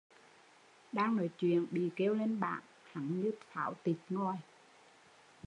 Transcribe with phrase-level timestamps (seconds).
[0.91, 2.61] Đang nói chuyện bị kêu lên bảng,
[2.91, 4.37] hắn như pháo tịt ngòi